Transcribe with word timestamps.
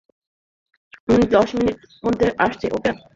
আমি 1.07 1.23
দশ 1.35 1.49
মিনিটের 1.57 1.91
মধ্যে 2.03 2.27
আসছি, 2.37 2.65
ওকে? 2.71 2.91